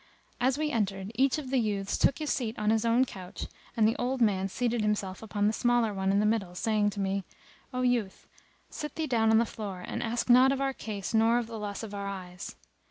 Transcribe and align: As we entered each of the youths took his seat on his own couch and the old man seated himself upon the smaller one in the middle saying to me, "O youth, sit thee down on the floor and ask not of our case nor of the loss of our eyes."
As 0.39 0.57
we 0.57 0.71
entered 0.71 1.11
each 1.13 1.37
of 1.37 1.51
the 1.51 1.59
youths 1.59 1.95
took 1.95 2.17
his 2.17 2.31
seat 2.31 2.57
on 2.57 2.71
his 2.71 2.85
own 2.85 3.05
couch 3.05 3.45
and 3.77 3.87
the 3.87 3.95
old 3.97 4.19
man 4.19 4.47
seated 4.47 4.81
himself 4.81 5.21
upon 5.21 5.45
the 5.45 5.53
smaller 5.53 5.93
one 5.93 6.11
in 6.11 6.19
the 6.19 6.25
middle 6.25 6.55
saying 6.55 6.89
to 6.89 6.99
me, 6.99 7.23
"O 7.71 7.83
youth, 7.83 8.27
sit 8.67 8.95
thee 8.95 9.05
down 9.05 9.29
on 9.29 9.37
the 9.37 9.45
floor 9.45 9.83
and 9.87 10.01
ask 10.01 10.27
not 10.27 10.51
of 10.51 10.59
our 10.59 10.73
case 10.73 11.13
nor 11.13 11.37
of 11.37 11.45
the 11.45 11.59
loss 11.59 11.83
of 11.83 11.93
our 11.93 12.07
eyes." 12.07 12.55